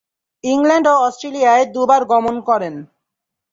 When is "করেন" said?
2.49-2.75